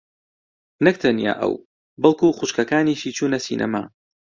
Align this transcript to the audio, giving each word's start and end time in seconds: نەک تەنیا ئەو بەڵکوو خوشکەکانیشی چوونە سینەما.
نەک 0.85 0.95
تەنیا 1.01 1.33
ئەو 1.41 1.53
بەڵکوو 2.01 2.35
خوشکەکانیشی 2.37 3.15
چوونە 3.17 3.39
سینەما. 3.45 3.83